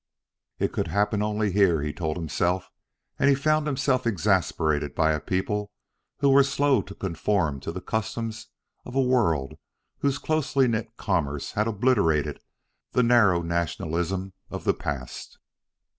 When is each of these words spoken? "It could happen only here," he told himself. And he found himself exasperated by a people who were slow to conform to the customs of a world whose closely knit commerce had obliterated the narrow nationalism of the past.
"It 0.57 0.73
could 0.73 0.87
happen 0.87 1.21
only 1.21 1.51
here," 1.51 1.83
he 1.83 1.93
told 1.93 2.17
himself. 2.17 2.71
And 3.19 3.29
he 3.29 3.35
found 3.35 3.67
himself 3.67 4.07
exasperated 4.07 4.95
by 4.95 5.11
a 5.11 5.19
people 5.19 5.69
who 6.21 6.29
were 6.31 6.41
slow 6.43 6.81
to 6.81 6.95
conform 6.95 7.59
to 7.59 7.71
the 7.71 7.81
customs 7.81 8.47
of 8.83 8.95
a 8.95 8.99
world 8.99 9.59
whose 9.99 10.17
closely 10.17 10.67
knit 10.67 10.97
commerce 10.97 11.51
had 11.51 11.67
obliterated 11.67 12.39
the 12.93 13.03
narrow 13.03 13.43
nationalism 13.43 14.33
of 14.49 14.63
the 14.63 14.73
past. 14.73 15.37